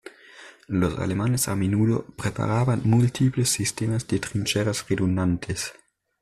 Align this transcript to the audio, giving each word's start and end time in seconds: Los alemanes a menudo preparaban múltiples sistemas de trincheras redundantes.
Los 0.65 0.97
alemanes 0.97 1.47
a 1.47 1.55
menudo 1.55 2.07
preparaban 2.17 2.81
múltiples 2.85 3.49
sistemas 3.51 4.07
de 4.07 4.17
trincheras 4.17 4.83
redundantes. 4.89 5.73